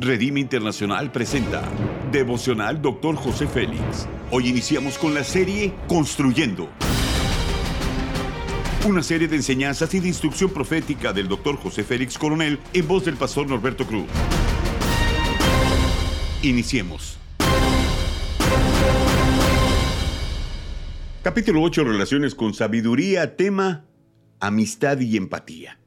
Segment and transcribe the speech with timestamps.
[0.00, 1.68] Redime Internacional presenta
[2.12, 3.16] Devocional Dr.
[3.16, 4.06] José Félix.
[4.30, 6.68] Hoy iniciamos con la serie Construyendo.
[8.86, 11.56] Una serie de enseñanzas y de instrucción profética del Dr.
[11.56, 14.06] José Félix Coronel en voz del pastor Norberto Cruz.
[16.42, 17.18] Iniciemos.
[21.24, 23.84] Capítulo 8, Relaciones con Sabiduría, tema
[24.38, 25.80] Amistad y Empatía.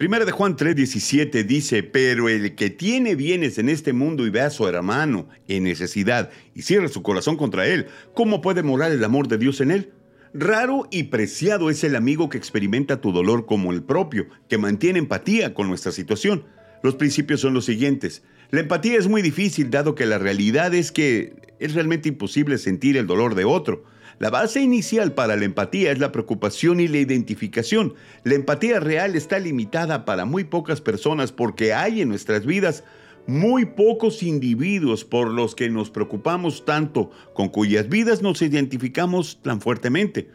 [0.00, 4.40] Primera de Juan 3:17 dice, pero el que tiene bienes en este mundo y ve
[4.40, 9.04] a su hermano en necesidad y cierra su corazón contra él, ¿cómo puede morar el
[9.04, 9.92] amor de Dios en él?
[10.32, 15.00] Raro y preciado es el amigo que experimenta tu dolor como el propio, que mantiene
[15.00, 16.46] empatía con nuestra situación.
[16.82, 18.22] Los principios son los siguientes.
[18.50, 22.96] La empatía es muy difícil dado que la realidad es que es realmente imposible sentir
[22.96, 23.84] el dolor de otro.
[24.18, 27.94] La base inicial para la empatía es la preocupación y la identificación.
[28.24, 32.82] La empatía real está limitada para muy pocas personas porque hay en nuestras vidas
[33.28, 39.60] muy pocos individuos por los que nos preocupamos tanto, con cuyas vidas nos identificamos tan
[39.60, 40.28] fuertemente.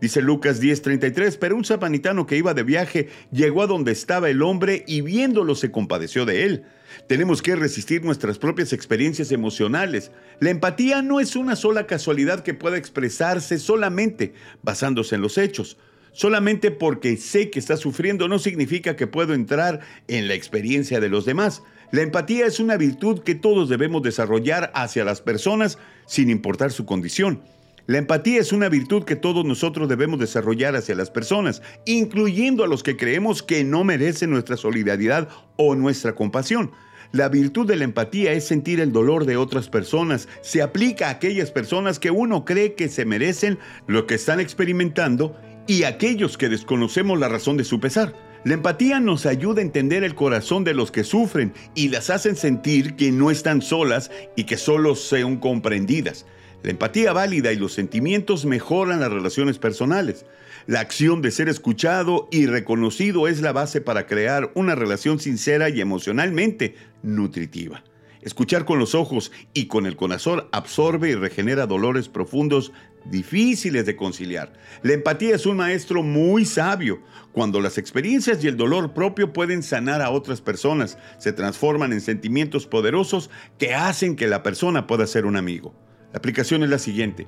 [0.00, 4.42] Dice Lucas 10:33, pero un sabanitano que iba de viaje llegó a donde estaba el
[4.42, 6.64] hombre y viéndolo se compadeció de él.
[7.08, 10.12] Tenemos que resistir nuestras propias experiencias emocionales.
[10.38, 15.78] La empatía no es una sola casualidad que pueda expresarse solamente basándose en los hechos.
[16.12, 21.08] Solamente porque sé que está sufriendo no significa que puedo entrar en la experiencia de
[21.08, 21.62] los demás.
[21.90, 26.86] La empatía es una virtud que todos debemos desarrollar hacia las personas sin importar su
[26.86, 27.42] condición.
[27.86, 32.66] La empatía es una virtud que todos nosotros debemos desarrollar hacia las personas, incluyendo a
[32.66, 36.72] los que creemos que no merecen nuestra solidaridad o nuestra compasión.
[37.12, 40.28] La virtud de la empatía es sentir el dolor de otras personas.
[40.42, 45.36] Se aplica a aquellas personas que uno cree que se merecen lo que están experimentando
[45.68, 48.14] y a aquellos que desconocemos la razón de su pesar.
[48.42, 52.34] La empatía nos ayuda a entender el corazón de los que sufren y las hacen
[52.34, 56.26] sentir que no están solas y que solo sean comprendidas.
[56.66, 60.26] La empatía válida y los sentimientos mejoran las relaciones personales.
[60.66, 65.68] La acción de ser escuchado y reconocido es la base para crear una relación sincera
[65.68, 67.84] y emocionalmente nutritiva.
[68.20, 72.72] Escuchar con los ojos y con el corazón absorbe y regenera dolores profundos
[73.04, 74.52] difíciles de conciliar.
[74.82, 77.00] La empatía es un maestro muy sabio.
[77.30, 82.00] Cuando las experiencias y el dolor propio pueden sanar a otras personas, se transforman en
[82.00, 85.86] sentimientos poderosos que hacen que la persona pueda ser un amigo.
[86.16, 87.26] La aplicación es la siguiente.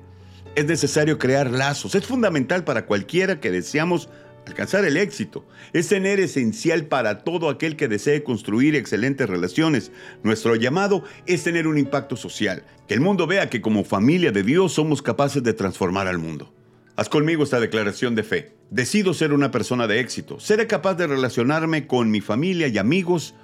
[0.55, 1.93] Es necesario crear lazos.
[1.93, 4.09] Es fundamental para cualquiera que deseamos
[4.47, 5.45] alcanzar el éxito.
[5.73, 9.91] Es tener esencial para todo aquel que desee construir excelentes relaciones.
[10.23, 12.63] Nuestro llamado es tener un impacto social.
[12.87, 16.51] Que el mundo vea que como familia de Dios somos capaces de transformar al mundo.
[16.95, 18.55] Haz conmigo esta declaración de fe.
[18.71, 20.39] Decido ser una persona de éxito.
[20.39, 23.35] Seré capaz de relacionarme con mi familia y amigos.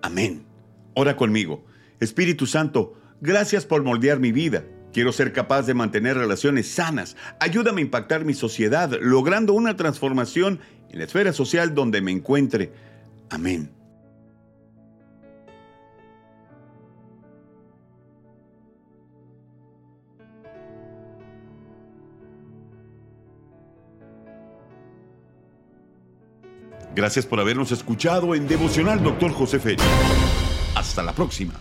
[0.00, 0.46] Amén.
[0.94, 1.66] Ora conmigo.
[2.00, 4.64] Espíritu Santo, gracias por moldear mi vida.
[4.92, 7.16] Quiero ser capaz de mantener relaciones sanas.
[7.40, 10.60] Ayúdame a impactar mi sociedad, logrando una transformación
[10.90, 12.72] en la esfera social donde me encuentre.
[13.30, 13.70] Amén.
[26.98, 29.30] Gracias por habernos escuchado en Devocional Dr.
[29.30, 29.84] José Félix.
[30.74, 31.54] Hasta la próxima.